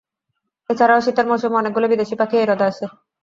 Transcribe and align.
এছাড়াও 0.69 1.03
শীতের 1.05 1.25
মৌসুমে 1.29 1.59
অনেকগুলি 1.61 1.87
বিদেশী 1.89 2.15
পাখি 2.19 2.35
এই 2.37 2.45
হ্রদে 2.45 2.65
আসে। 2.71 2.85